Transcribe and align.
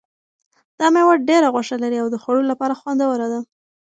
دا 0.79 0.87
مېوه 0.93 1.15
ډېره 1.29 1.47
غوښه 1.53 1.75
لري 1.83 1.97
او 2.03 2.07
د 2.11 2.15
خوړلو 2.21 2.51
لپاره 2.53 2.77
خوندوره 2.79 3.27
ده. 3.33 3.39